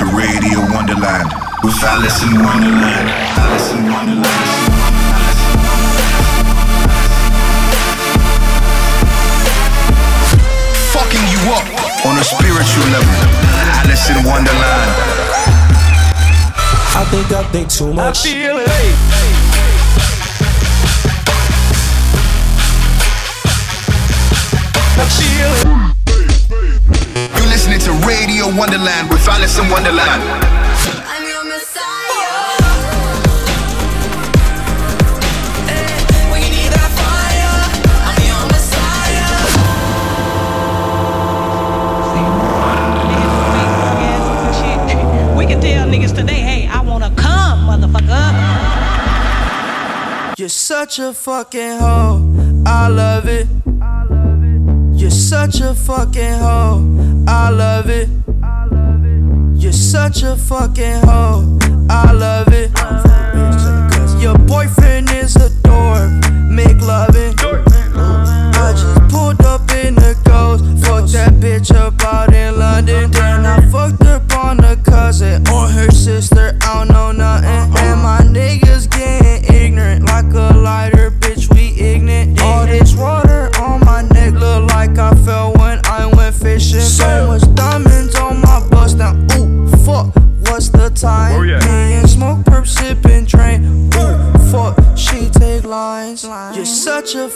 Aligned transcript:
to 0.00 0.06
Radio 0.16 0.60
Wonderland 0.72 1.28
with 1.62 1.76
Alison 1.84 2.42
Wonderland. 2.42 3.08
Alison 3.36 3.84
Wonderland. 3.92 4.24
Fucking 10.94 11.26
you 11.28 11.40
up 11.52 11.66
on 12.06 12.16
a 12.16 12.24
spiritual 12.24 12.86
level. 12.96 13.14
Alison 13.76 14.24
Wonderland. 14.24 14.90
I 16.96 17.04
think 17.10 17.30
I 17.32 17.44
think 17.52 17.68
too 17.68 17.92
much. 17.92 18.26
I 18.26 18.30
feel 18.30 18.56
it. 18.58 19.20
You're 25.40 25.99
listening 27.70 28.00
to 28.00 28.06
Radio 28.06 28.46
Wonderland 28.56 29.10
with 29.10 29.28
Alison 29.28 29.68
Wonderland. 29.70 30.22
I'm 31.06 31.24
your 31.24 31.44
messiah. 31.44 32.56
Eh, 35.68 36.30
when 36.30 36.42
you 36.42 36.50
need 36.50 36.72
that 36.72 36.90
fire, 36.98 37.70
I'm 38.08 38.22
your 38.26 38.44
messiah. 38.50 39.30
We 45.36 45.46
can 45.46 45.60
tell 45.60 45.86
niggas 45.88 46.14
today, 46.14 46.40
hey, 46.40 46.66
I 46.68 46.80
wanna 46.82 47.10
come, 47.16 47.66
motherfucker. 47.68 48.34
You're 50.38 50.48
such 50.48 50.98
a 50.98 51.12
fucking 51.12 51.78
hoe. 51.78 52.62
I 52.66 52.88
love 52.88 53.28
it. 53.28 53.46
You're 54.92 55.10
such 55.10 55.60
a 55.60 55.74
fucking 55.74 56.38
hoe. 56.38 57.09
I 57.26 57.50
love 57.50 57.88
it. 57.88 58.08
You're 59.60 59.72
such 59.72 60.22
a 60.22 60.36
fucking 60.36 61.00
hoe. 61.04 61.58
I 61.88 62.12
love 62.12 62.48
it. 62.52 62.72
Cause 62.74 64.22
Your 64.22 64.36
boyfriend 64.38 65.10
is 65.10 65.36
a 65.36 65.50
dork. 65.62 66.10
Make 66.50 66.80
loving. 66.80 67.34
I 67.38 68.72
just 68.72 69.08
pulled 69.12 69.40
up 69.42 69.70
in 69.84 69.94
the 69.94 70.16
ghost. 70.24 70.64
Fucked 70.84 71.12
that 71.12 71.34
bitch 71.34 71.74
up 71.74 71.89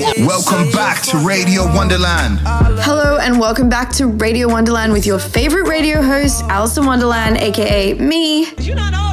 Welcome 0.00 0.70
back 0.70 1.02
to 1.06 1.18
Radio 1.18 1.64
Wonderland. 1.74 2.38
Hello 2.82 3.18
and 3.18 3.40
welcome 3.40 3.68
back 3.68 3.90
to 3.94 4.06
Radio 4.06 4.46
Wonderland 4.46 4.92
with 4.92 5.06
your 5.06 5.18
favorite 5.18 5.66
radio 5.68 6.00
host, 6.00 6.44
Alison 6.44 6.86
Wonderland, 6.86 7.36
aka 7.38 7.94
me. 7.94 8.46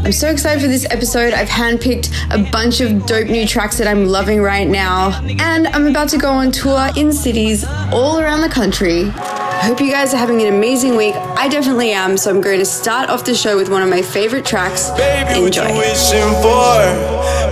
I'm 0.03 0.11
so 0.11 0.29
excited 0.29 0.61
for 0.61 0.67
this 0.67 0.85
episode. 0.91 1.33
I've 1.33 1.49
handpicked 1.49 2.13
a 2.29 2.51
bunch 2.51 2.81
of 2.81 3.07
dope 3.07 3.27
new 3.27 3.47
tracks 3.47 3.79
that 3.79 3.87
I'm 3.87 4.05
loving 4.05 4.41
right 4.41 4.67
now, 4.67 5.19
and 5.39 5.67
I'm 5.67 5.87
about 5.87 6.09
to 6.09 6.19
go 6.19 6.29
on 6.29 6.51
tour 6.51 6.89
in 6.95 7.11
cities 7.11 7.65
all 7.91 8.19
around 8.19 8.41
the 8.41 8.49
country. 8.49 9.11
Hope 9.63 9.81
you 9.81 9.89
guys 9.91 10.13
are 10.13 10.17
having 10.17 10.41
an 10.41 10.53
amazing 10.53 10.95
week. 10.95 11.15
I 11.15 11.47
definitely 11.47 11.91
am, 11.91 12.17
so 12.17 12.29
I'm 12.29 12.41
going 12.41 12.59
to 12.59 12.65
start 12.65 13.09
off 13.09 13.25
the 13.25 13.33
show 13.33 13.57
with 13.57 13.69
one 13.69 13.81
of 13.81 13.89
my 13.89 14.01
favorite 14.01 14.45
tracks. 14.45 14.91
Baby, 14.91 15.41
what 15.41 15.57
Enjoy. 15.57 15.67
you 15.67 15.77
wishing 15.79 16.29
for? 16.45 16.77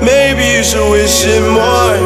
Maybe 0.03 0.45
you 0.53 0.61
should 0.63 0.85
wish 0.91 1.25
it 1.25 1.41
more. 1.49 1.97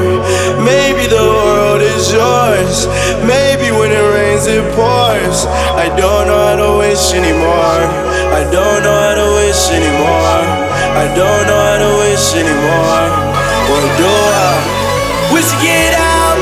Maybe 0.63 1.07
the 1.12 1.19
world 1.28 1.81
is 1.81 2.13
yours. 2.13 2.88
Maybe 3.28 3.68
when 3.75 3.91
it 3.91 4.06
rains, 4.16 4.47
it 4.47 4.63
pours. 4.80 5.44
I 5.75 5.91
don't 6.00 6.28
know 6.31 6.40
how 6.40 6.56
to 6.56 6.69
wish 6.80 7.12
anymore. 7.12 7.84
I 8.31 8.47
don't 8.47 8.81
know 8.88 8.96
how 8.96 9.16
to 9.19 9.28
wish 9.44 9.63
anymore. 9.75 10.44
I 11.03 11.06
don't 11.19 11.44
know 11.52 11.62
how 11.68 11.78
to 11.84 11.91
wish 12.07 12.28
anymore. 12.31 13.07
What 13.68 13.84
do 14.00 14.07
I? 14.07 14.56
Wish 15.36 15.52
to 15.52 15.57
get 15.59 15.91
out 16.00 16.40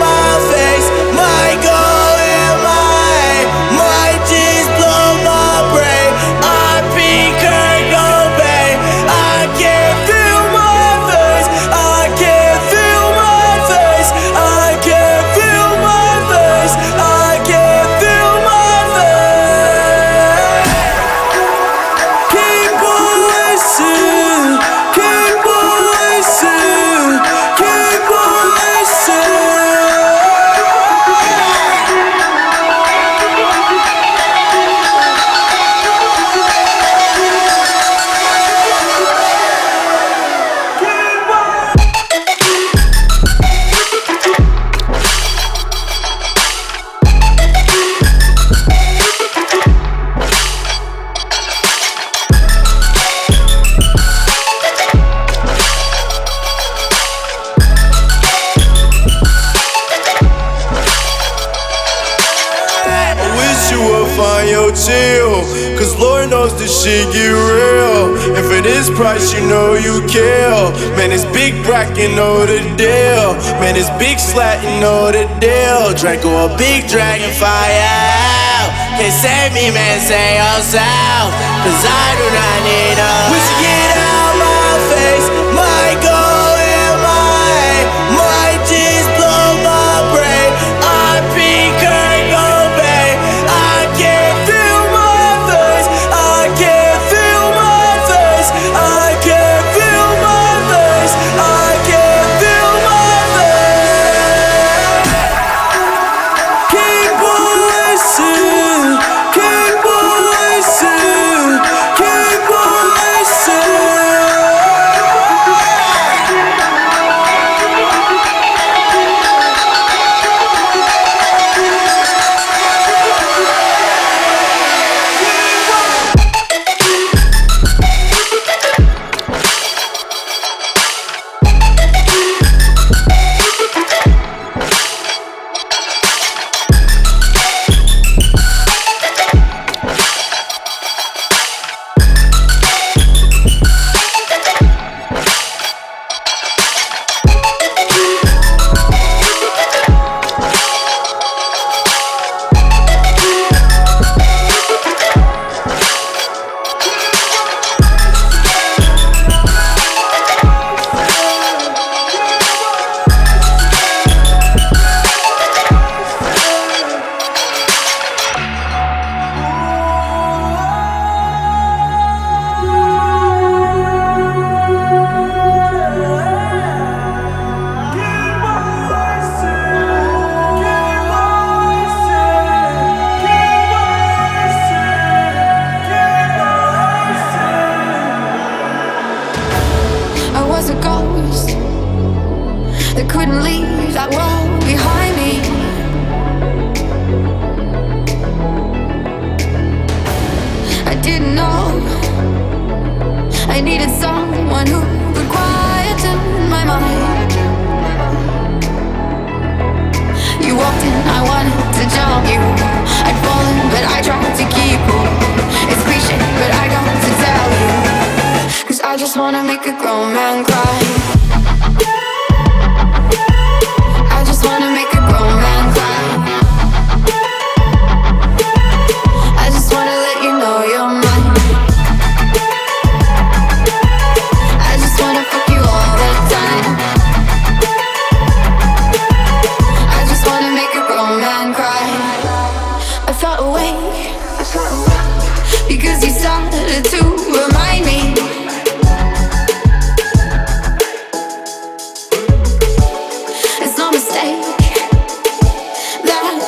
you 71.97 72.09
know 72.15 72.45
the 72.45 72.59
deal. 72.75 73.35
Man, 73.59 73.75
it's 73.75 73.89
big 73.97 74.19
slat, 74.19 74.59
you 74.63 74.71
know 74.79 75.11
the 75.11 75.25
deal. 75.39 75.95
Draco 75.95 76.47
a 76.47 76.57
big 76.57 76.87
dragon 76.87 77.31
fire. 77.39 78.67
Can't 78.99 79.11
save 79.11 79.51
me, 79.53 79.71
man, 79.71 79.99
say 79.99 80.39
yourself. 80.39 81.27
Cause 81.63 81.83
I 81.83 82.07
do 82.19 82.27
not 82.31 82.57
need 82.67 82.97
a. 82.99 83.11
Wish 83.31 83.47
you 83.47 83.57
get 83.63 83.97
out 83.97 84.33
my 84.39 84.71
face. 84.91 85.27
My 85.55 85.87
goal 86.03 86.24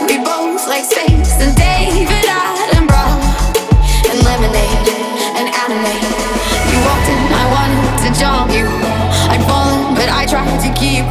we 0.08 0.18
both 0.24 0.64
like 0.68 0.86
space 0.88 1.36
and 1.44 1.52
David 1.56 2.24
Attenborough 2.24 3.20
and 4.08 4.18
lemonade 4.24 4.88
and. 5.36 5.48
You 5.68 6.80
walked 6.88 7.10
in, 7.12 7.20
I 7.28 7.46
wanted 7.52 7.84
to 8.04 8.10
jump 8.16 8.56
you. 8.56 8.68
I'd 9.28 9.44
fallen, 9.44 9.96
but 10.00 10.08
I 10.08 10.24
tried 10.26 10.56
to 10.64 10.70
keep. 10.80 11.04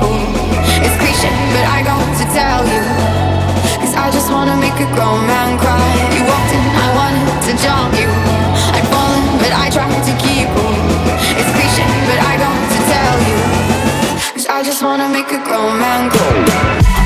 It's 0.81 0.97
cliche, 0.97 1.29
but 1.53 1.67
I 1.69 1.85
got 1.85 2.01
to 2.01 2.25
tell 2.33 2.65
you. 2.65 2.83
Cause 3.85 3.93
I 3.93 4.09
just 4.11 4.33
wanna 4.33 4.57
make 4.57 4.79
a 4.81 4.89
grown 4.97 5.21
man 5.29 5.61
cry. 5.61 5.77
You 6.17 6.25
walked 6.25 6.53
in, 6.57 6.65
I 6.65 6.89
wanted 6.97 7.29
to 7.47 7.53
jump 7.61 7.93
you. 8.01 8.09
I'd 8.73 8.87
fallen, 8.89 9.25
but 9.45 9.53
I 9.53 9.69
tried 9.69 10.01
to 10.09 10.15
keep. 10.25 10.49
It's 11.37 11.51
cliche, 11.53 11.87
but 12.09 12.19
I 12.25 12.33
got 12.41 12.57
to 12.73 12.79
tell 12.93 13.17
you. 13.29 13.39
Cause 14.33 14.47
I 14.49 14.63
just 14.65 14.81
wanna 14.83 15.09
make 15.13 15.29
a 15.37 15.41
grown 15.45 15.77
man 15.79 16.09
cry. 16.09 17.06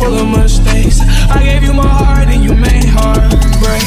Full 0.00 0.16
of 0.16 0.28
mistakes. 0.28 1.00
I 1.28 1.42
gave 1.44 1.62
you 1.62 1.74
my 1.74 1.86
heart 1.86 2.28
and 2.28 2.42
you 2.42 2.54
made 2.54 2.88
heartbreak. 2.88 3.84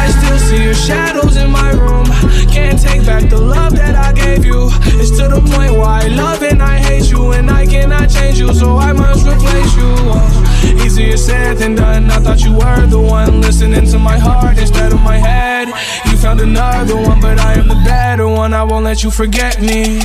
I 0.00 0.08
still 0.16 0.38
see 0.38 0.64
your 0.64 0.74
shadows 0.74 1.36
in 1.36 1.50
my 1.50 1.70
room. 1.72 2.06
Can't 2.48 2.80
take 2.80 3.04
back 3.04 3.28
the 3.28 3.38
love 3.38 3.72
that 3.76 3.94
I 3.94 4.12
gave 4.12 4.44
you. 4.44 4.70
It's 5.00 5.10
to 5.18 5.28
the 5.28 5.40
point 5.52 5.72
where 5.78 5.92
I 6.02 6.06
love 6.08 6.42
and 6.42 6.62
I 6.62 6.78
hate 6.78 7.10
you, 7.10 7.32
and 7.32 7.50
I 7.50 7.66
cannot 7.66 8.08
change 8.08 8.38
you, 8.38 8.54
so 8.54 8.78
I 8.78 8.92
must 8.92 9.26
replace 9.26 9.76
you. 9.76 9.92
Oh, 10.14 10.84
easier 10.84 11.18
said 11.18 11.58
than 11.58 11.74
done. 11.74 12.10
I 12.10 12.18
thought 12.20 12.40
you 12.42 12.52
were 12.54 12.86
the 12.86 13.00
one 13.00 13.42
listening 13.42 13.86
to 13.92 13.98
my 13.98 14.18
heart 14.18 14.56
instead 14.56 14.92
of 14.92 15.00
my 15.02 15.18
head. 15.18 15.68
You 16.06 16.16
found 16.16 16.40
another 16.40 16.96
one, 16.96 17.20
but 17.20 17.38
I 17.38 17.52
am 17.60 17.68
the 17.68 17.80
better 17.84 18.26
one. 18.26 18.54
I 18.54 18.64
won't 18.64 18.84
let 18.84 19.04
you 19.04 19.10
forget 19.10 19.60
me. 19.60 20.00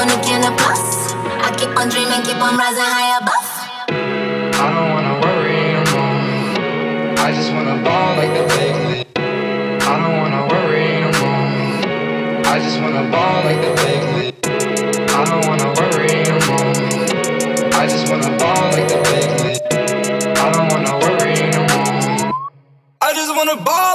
on 0.00 0.08
nuking 0.08 0.40
the 0.40 0.52
plus. 0.56 1.12
I 1.44 1.52
keep 1.58 1.76
on 1.76 1.88
dreaming, 1.90 2.22
keep 2.24 2.40
on 2.40 2.56
rising 2.56 2.90
high 2.96 3.18
above. 3.20 3.48
I 4.56 4.66
don't 4.74 4.90
wanna 4.94 5.14
worry 5.20 5.60
no 5.76 5.82
more. 5.92 7.20
I 7.20 7.28
just 7.36 7.52
wanna 7.52 7.76
ball 7.84 8.16
like 8.16 8.32
the 8.32 8.44
big 8.56 8.74
league. 8.88 9.08
I 9.90 9.94
don't 10.00 10.16
wanna 10.20 10.42
worry 10.48 10.88
no 11.04 11.10
more. 11.20 12.48
I 12.48 12.56
just 12.64 12.80
wanna 12.80 13.04
ball 13.12 13.44
like 13.44 13.60
the 13.60 13.72
big 13.84 14.02
league. 14.16 14.38
I 15.18 15.22
don't 15.28 15.44
wanna 15.48 15.68
worry 15.78 16.16
no 16.30 16.36
more. 16.48 16.72
I 17.80 17.86
just 17.92 18.08
wanna 18.08 18.30
ball 18.40 18.64
like 18.72 18.88
the 18.88 19.00
big 19.10 19.28
league. 19.44 19.64
I 20.44 20.46
don't 20.54 20.68
wanna 20.72 20.94
worry 21.04 21.36
no 21.56 21.62
more. 21.72 22.32
I 23.02 23.12
just 23.12 23.36
wanna 23.36 23.56
ball. 23.62 23.89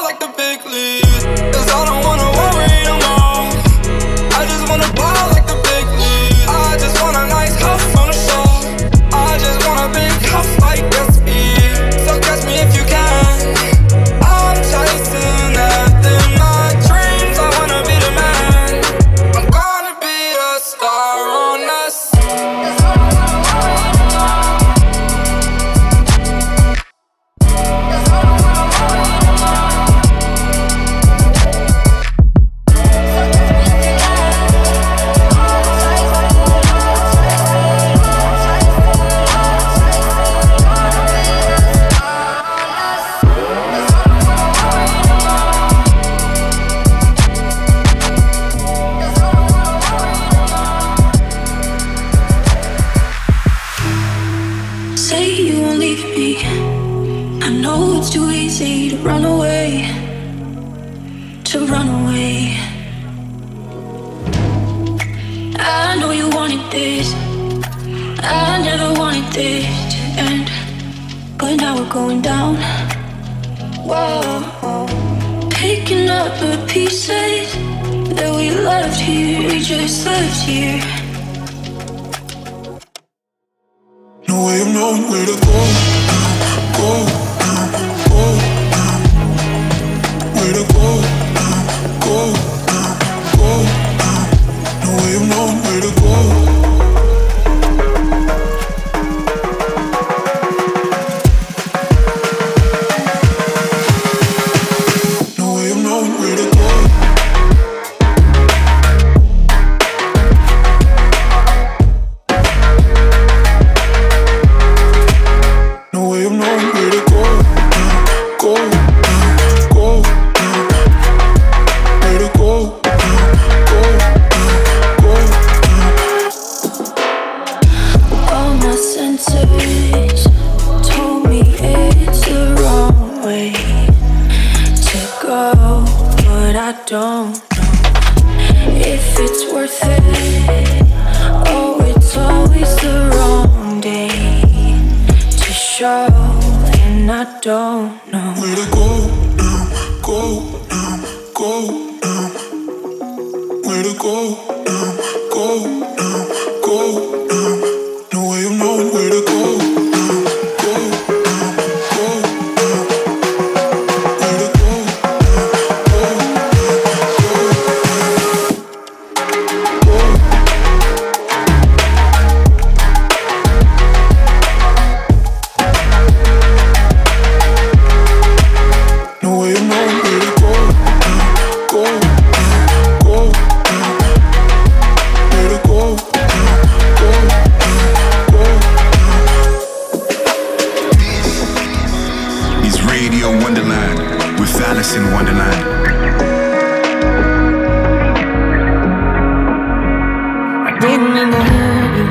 Didn't 201.06 201.30
mean 201.30 201.32
to 201.32 201.38
hurt 201.38 201.98
you 201.98 202.08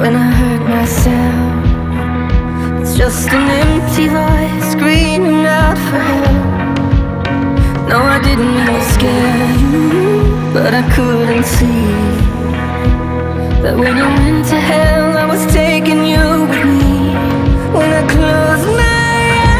when 0.00 0.12
I 0.16 0.30
hurt 0.40 0.62
myself. 0.68 1.52
It's 2.80 2.94
just 2.96 3.28
an 3.28 3.50
empty 3.64 4.08
voice 4.08 4.72
screaming 4.72 5.44
out 5.44 5.76
for 5.76 5.98
help. 5.98 6.28
No, 7.88 7.98
I 8.00 8.18
didn't 8.22 8.54
mean 8.54 8.66
to 8.66 8.80
scare 8.94 9.56
you, 9.60 10.52
but 10.54 10.72
I 10.72 10.82
couldn't 10.94 11.44
see 11.44 11.90
that 13.62 13.76
when 13.76 13.96
you 13.96 14.04
went 14.04 14.46
to 14.46 14.56
hell, 14.56 15.18
I 15.18 15.26
was 15.26 15.44
taking 15.52 16.04
you 16.06 16.46
with 16.50 16.64
me. 16.64 17.14
When 17.76 17.90
I 18.00 18.02
close 18.14 18.64
my 18.80 19.02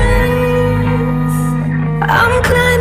eyes, 0.01 1.37
I'm 2.09 2.43
climbing 2.43 2.72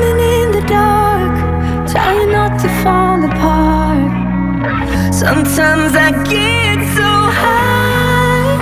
Sometimes 5.22 5.94
I 5.96 6.10
get 6.24 6.80
so 6.98 7.12
high, 7.42 8.58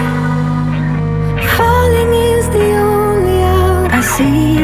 falling 1.55 2.11
is 2.33 2.45
the 2.49 2.67
only 2.75 3.37
out 3.43 3.87
I 3.93 4.01
see. 4.01 4.57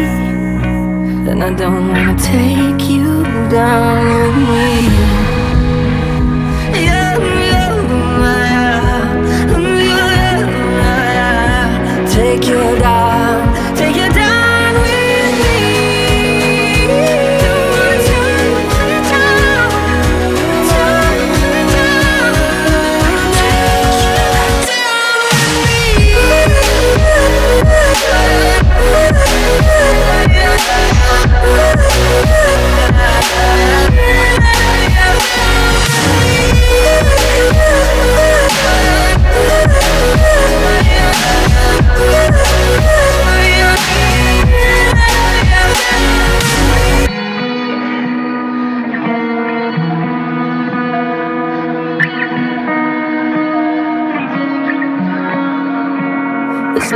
And 1.29 1.41
I 1.41 1.51
don't 1.53 1.88
wanna 1.88 2.17
take 2.19 2.89
you 2.89 3.23
down 3.49 4.34
with 4.51 4.88
me. 4.91 5.05
Take 12.13 12.45
you 12.47 12.62
down, 12.79 12.94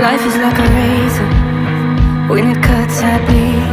life 0.02 0.26
is 0.26 0.38
like 0.38 0.58
a 0.58 0.68
razor. 0.80 1.30
When 2.32 2.48
it 2.52 2.64
cuts, 2.64 3.02
I 3.02 3.18
bleed. 3.26 3.68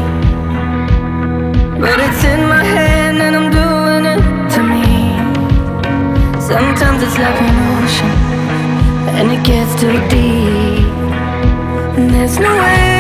But 1.80 1.98
it's 2.00 2.24
in 2.24 2.40
my 2.48 2.64
hand 2.64 3.18
and 3.22 3.36
I'm 3.36 3.50
doing 3.60 4.04
it 4.12 4.22
to 4.54 4.60
me. 4.72 4.86
Sometimes 6.40 7.02
it's 7.06 7.18
like 7.18 7.40
an 7.48 7.56
ocean 7.74 8.14
and 9.18 9.26
it 9.36 9.42
gets 9.44 9.72
too 9.80 9.98
deep. 10.08 10.86
And 11.96 12.10
there's 12.10 12.38
no 12.40 12.52
way 12.58 12.95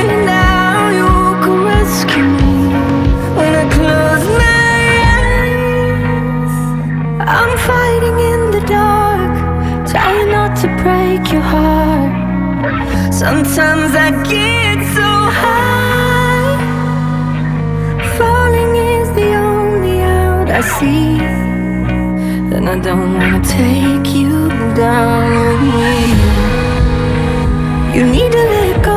see. 20.78 21.18
And 22.54 22.68
I 22.68 22.76
don't 22.78 23.14
wanna 23.14 23.42
take 23.42 24.08
you 24.14 24.48
down 24.74 25.24
with 25.42 25.62
me. 25.78 25.94
You 27.96 28.04
need 28.14 28.30
to 28.32 28.42
let 28.54 28.84
go 28.84 28.95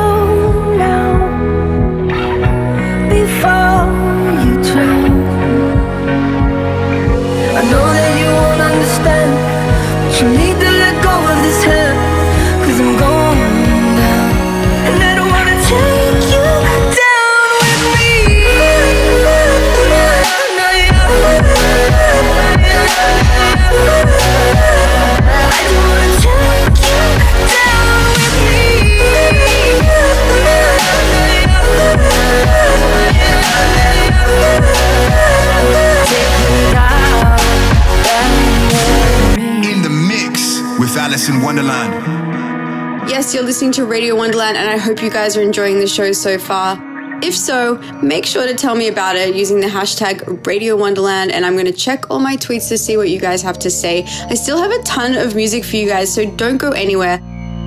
Alison 41.20 41.42
Wonderland. 41.42 43.10
Yes, 43.10 43.34
you're 43.34 43.42
listening 43.42 43.72
to 43.72 43.84
Radio 43.84 44.16
Wonderland, 44.16 44.56
and 44.56 44.70
I 44.70 44.78
hope 44.78 45.02
you 45.02 45.10
guys 45.10 45.36
are 45.36 45.42
enjoying 45.42 45.78
the 45.78 45.86
show 45.86 46.12
so 46.12 46.38
far. 46.38 46.78
If 47.22 47.36
so, 47.36 47.76
make 48.02 48.24
sure 48.24 48.46
to 48.46 48.54
tell 48.54 48.74
me 48.74 48.88
about 48.88 49.16
it 49.16 49.36
using 49.36 49.60
the 49.60 49.66
hashtag 49.66 50.46
Radio 50.46 50.78
Wonderland, 50.78 51.30
and 51.30 51.44
I'm 51.44 51.52
going 51.52 51.66
to 51.66 51.74
check 51.74 52.10
all 52.10 52.20
my 52.20 52.38
tweets 52.38 52.70
to 52.70 52.78
see 52.78 52.96
what 52.96 53.10
you 53.10 53.20
guys 53.20 53.42
have 53.42 53.58
to 53.58 53.70
say. 53.70 54.04
I 54.30 54.34
still 54.34 54.56
have 54.56 54.70
a 54.70 54.82
ton 54.84 55.14
of 55.14 55.34
music 55.36 55.62
for 55.62 55.76
you 55.76 55.86
guys, 55.86 56.10
so 56.10 56.24
don't 56.36 56.56
go 56.56 56.70
anywhere. 56.70 57.18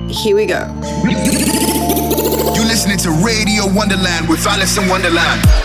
Here 0.08 0.34
we 0.34 0.46
go. 0.46 0.58
You're 2.56 2.66
listening 2.66 2.98
to 2.98 3.12
Radio 3.24 3.72
Wonderland 3.72 4.28
with 4.28 4.44
Alison 4.48 4.88
Wonderland. 4.88 5.63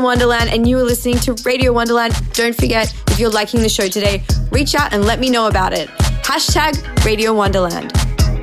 Wonderland, 0.00 0.50
and 0.50 0.68
you 0.68 0.78
are 0.78 0.84
listening 0.84 1.18
to 1.20 1.34
Radio 1.44 1.72
Wonderland. 1.72 2.14
Don't 2.32 2.54
forget, 2.54 2.94
if 3.08 3.18
you're 3.18 3.30
liking 3.30 3.60
the 3.60 3.68
show 3.68 3.88
today, 3.88 4.22
reach 4.50 4.74
out 4.74 4.92
and 4.92 5.04
let 5.04 5.20
me 5.20 5.30
know 5.30 5.48
about 5.48 5.72
it. 5.72 5.88
Hashtag 6.22 7.04
Radio 7.04 7.32
Wonderland. 7.32 7.92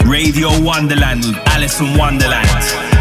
Radio 0.06 0.49
Wonderland 0.64 1.26
with 1.26 1.38
Alison 1.47 1.97
Wonderland. 1.97 2.92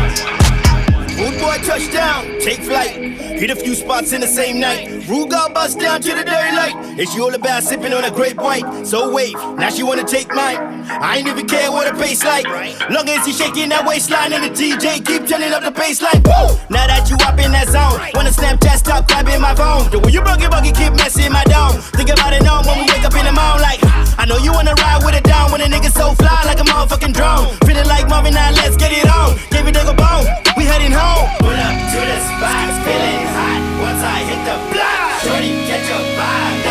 Rude 1.19 1.39
boy 1.41 1.59
touchdown, 1.63 2.25
take 2.41 2.61
flight. 2.61 2.97
Hit 3.43 3.51
a 3.51 3.57
few 3.57 3.75
spots 3.75 4.13
in 4.13 4.21
the 4.21 4.27
same 4.27 4.61
night. 4.61 4.89
Rude 5.09 5.31
girl 5.31 5.49
bust 5.53 5.79
down 5.79 6.01
to 6.01 6.15
the 6.15 6.25
daylight. 6.25 6.75
And 6.99 7.09
she 7.09 7.21
all 7.21 7.35
about 7.35 7.63
sipping 7.63 7.93
on 7.93 8.05
a 8.05 8.11
grape 8.11 8.37
white. 8.37 8.87
So 8.87 9.13
wave, 9.13 9.35
now 9.59 9.71
she 9.71 9.83
wanna 9.83 10.05
take 10.05 10.29
mine. 10.35 10.59
I 10.89 11.19
ain't 11.19 11.29
even 11.29 11.47
care 11.47 11.71
what 11.71 11.87
the 11.87 11.95
bass 11.99 12.25
like. 12.25 12.47
Long 12.91 13.09
as 13.09 13.27
he 13.27 13.33
shaking 13.33 13.69
that 13.71 13.87
waistline 13.87 14.33
and 14.33 14.45
the 14.45 14.51
DJ 14.51 15.05
keep 15.05 15.27
turning 15.27 15.53
up 15.53 15.63
the 15.63 15.73
bassline. 15.73 16.23
Woo! 16.25 16.57
Now 16.71 16.87
that 16.87 17.11
you 17.11 17.17
up 17.27 17.39
in 17.39 17.53
that 17.53 17.69
zone, 17.69 18.01
wanna 18.15 18.31
Snapchat 18.31 18.79
stop 18.79 19.07
grabbing 19.07 19.41
my 19.41 19.55
phone. 19.55 19.91
The 19.91 19.99
way 19.99 20.13
you 20.13 20.23
buggy 20.23 20.49
buggy 20.49 20.73
keep 20.73 20.93
messing 20.95 21.33
my 21.33 21.45
dome. 21.45 21.77
Think 21.99 22.11
about 22.11 22.33
it 22.33 22.43
now 22.43 22.63
when 22.65 22.79
we 22.79 22.85
wake 22.89 23.05
up 23.05 23.15
in 23.15 23.25
the 23.25 23.33
morning 23.33 23.63
like. 23.63 23.81
I 24.19 24.25
know 24.25 24.39
you 24.39 24.53
wanna 24.53 24.75
ride 24.75 25.03
with 25.05 25.15
it 25.15 25.25
down 25.25 25.51
when 25.53 25.61
a 25.61 25.67
nigga 25.67 25.91
so 25.91 26.15
fly 26.15 26.43
like 26.47 26.61
a 26.61 26.65
motherfucking 26.65 27.13
drone. 27.13 27.53
Feeling 27.67 27.89
like 27.89 28.09
Marvin, 28.09 28.35
now 28.35 28.51
let's 28.53 28.77
get 28.77 28.93
it 28.93 29.09
on. 29.09 29.35
Give 29.51 29.67
it 29.67 29.77
a 29.77 29.95
bone, 29.95 30.27
we 30.57 30.65
heading 30.65 30.93
home. 30.93 31.02
Pull 31.43 31.59
up 31.69 31.77
to 31.93 32.01
the 32.11 32.19
spot, 32.29 32.69
feeling 32.85 33.27
hot. 33.35 33.63
Once 33.87 34.03
I 34.03 34.19
hit 34.29 34.43
the 34.49 34.57
block, 34.73 35.21
shorty 35.23 35.53
catch 35.69 35.89
a 35.91 36.01
vibe. 36.17 36.62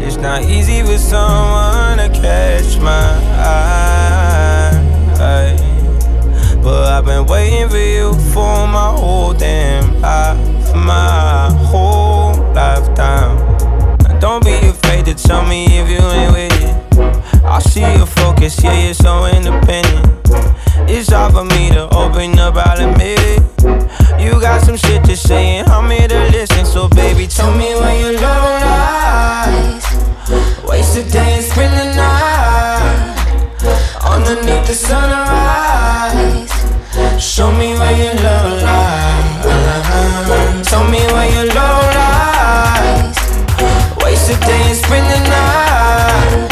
It's 0.00 0.16
not 0.16 0.42
easy 0.42 0.82
with 0.82 1.00
someone 1.00 1.98
to 1.98 2.08
catch 2.08 2.78
my 2.78 3.20
eye. 3.34 3.78
But 6.62 6.92
I've 6.92 7.04
been 7.04 7.26
waiting 7.26 7.68
for 7.68 7.78
you 7.78 8.12
for 8.32 8.66
my 8.66 8.92
whole 8.94 9.32
damn 9.32 10.00
life, 10.00 10.74
my 10.74 11.50
whole 11.66 12.34
lifetime. 12.52 13.38
Don't 14.20 14.44
be 14.44 14.54
afraid 14.66 15.04
to 15.06 15.14
tell 15.14 15.46
me 15.46 15.66
if 15.66 15.88
you 15.88 15.98
ain't 15.98 16.32
with 16.32 16.52
it. 16.62 17.44
I 17.44 17.60
see 17.60 17.80
your 17.80 18.06
focus, 18.06 18.62
yeah, 18.62 18.84
you're 18.84 18.94
so 18.94 19.24
independent. 19.26 20.06
It's 20.90 21.10
hard 21.10 21.32
for 21.32 21.44
me 21.44 21.70
to 21.70 21.88
open 21.96 22.38
up, 22.38 22.56
I'll 22.56 22.90
admit 22.90 23.18
it. 23.20 23.87
You 24.18 24.40
got 24.40 24.62
some 24.62 24.76
shit 24.76 25.04
to 25.04 25.16
say 25.16 25.58
and 25.58 25.68
I'm 25.68 25.88
here 25.90 26.08
to 26.08 26.18
listen. 26.30 26.64
So 26.66 26.88
baby, 26.88 27.26
tell 27.28 27.52
me 27.56 27.72
when 27.74 28.00
you're 28.00 28.14
low 28.20 28.58
lies. 28.66 29.84
Waste 30.68 30.96
a 30.98 31.02
day 31.08 31.34
and 31.36 31.44
spend 31.44 31.72
the 31.78 31.84
night 31.94 33.16
underneath 34.04 34.66
the 34.66 34.74
sunrise. 34.74 36.50
Show 37.22 37.52
me 37.52 37.74
where 37.78 37.96
your 37.96 38.14
love 38.14 38.62
lies. 38.62 40.66
Tell 40.68 40.84
me 40.90 40.98
where 41.14 41.30
your 41.32 41.46
love 41.54 41.94
lies. 41.94 43.16
Waste 44.02 44.30
a 44.30 44.36
day 44.40 44.62
and 44.66 44.76
spend 44.76 45.06
the 45.14 45.20
night 45.30 46.48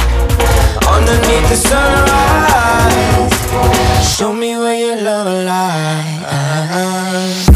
underneath 0.87 1.49
the 1.51 1.57
sunrise. 1.57 3.33
Show 4.17 4.33
me 4.33 4.57
where 4.57 4.77
your 4.77 4.97
love 5.03 5.27
lies. 5.45 7.56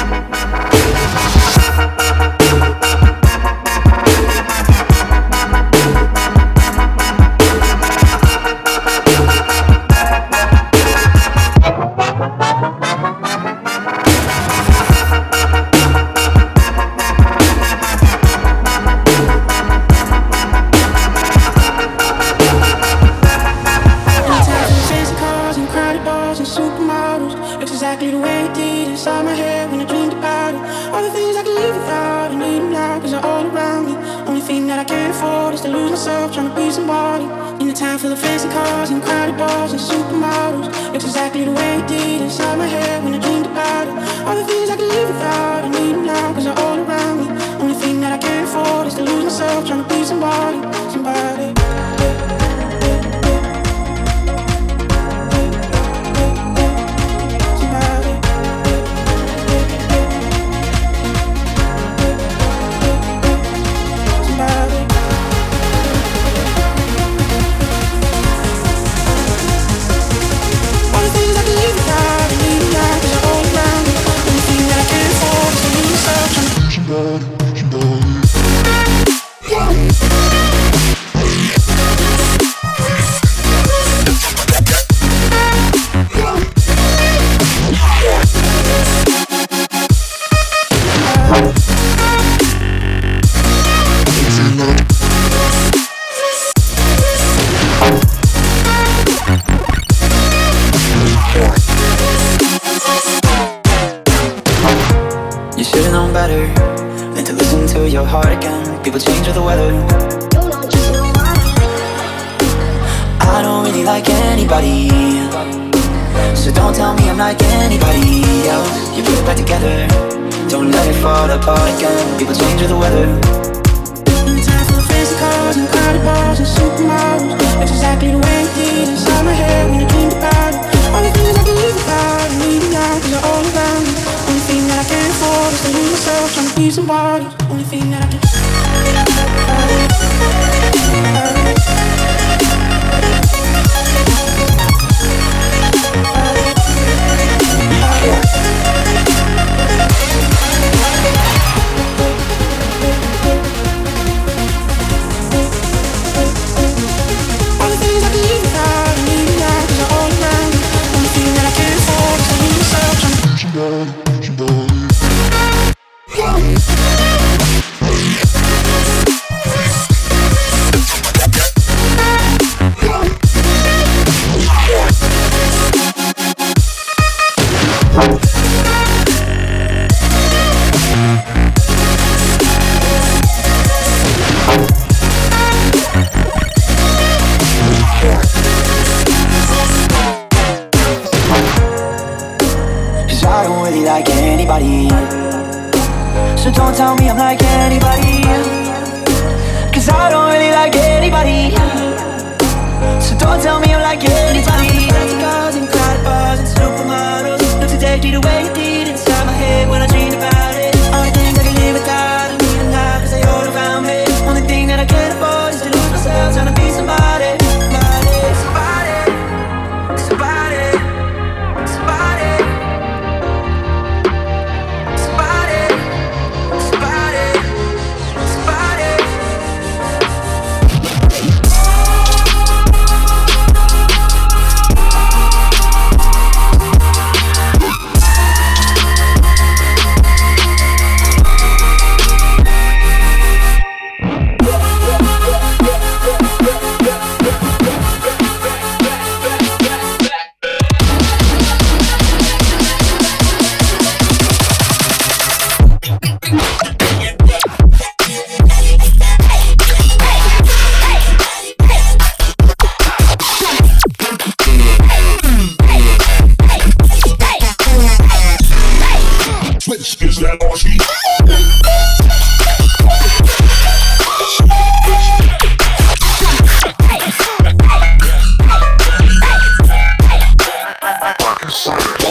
Sorry. 281.49 282.10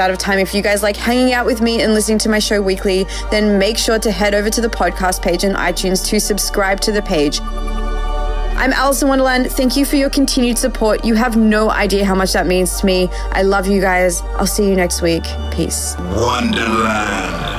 Out 0.00 0.10
of 0.10 0.16
time. 0.16 0.38
If 0.38 0.54
you 0.54 0.62
guys 0.62 0.82
like 0.82 0.96
hanging 0.96 1.34
out 1.34 1.44
with 1.44 1.60
me 1.60 1.82
and 1.82 1.92
listening 1.92 2.16
to 2.20 2.30
my 2.30 2.38
show 2.38 2.62
weekly, 2.62 3.04
then 3.30 3.58
make 3.58 3.76
sure 3.76 3.98
to 3.98 4.10
head 4.10 4.34
over 4.34 4.48
to 4.48 4.62
the 4.62 4.68
podcast 4.68 5.20
page 5.20 5.44
on 5.44 5.52
iTunes 5.52 6.06
to 6.06 6.18
subscribe 6.18 6.80
to 6.80 6.92
the 6.92 7.02
page. 7.02 7.38
I'm 7.42 8.72
Alison 8.72 9.08
Wonderland. 9.08 9.50
Thank 9.50 9.76
you 9.76 9.84
for 9.84 9.96
your 9.96 10.08
continued 10.08 10.56
support. 10.56 11.04
You 11.04 11.16
have 11.16 11.36
no 11.36 11.70
idea 11.70 12.06
how 12.06 12.14
much 12.14 12.32
that 12.32 12.46
means 12.46 12.80
to 12.80 12.86
me. 12.86 13.08
I 13.32 13.42
love 13.42 13.66
you 13.66 13.82
guys. 13.82 14.22
I'll 14.38 14.46
see 14.46 14.66
you 14.66 14.74
next 14.74 15.02
week. 15.02 15.24
Peace. 15.50 15.96
Wonderland. 15.98 17.49